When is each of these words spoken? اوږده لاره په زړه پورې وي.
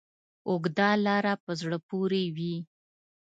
اوږده 0.49 0.89
لاره 1.05 1.33
په 1.43 1.51
زړه 1.61 1.77
پورې 1.89 2.23
وي. 2.35 2.55